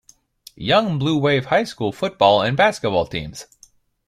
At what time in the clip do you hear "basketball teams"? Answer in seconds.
2.57-3.45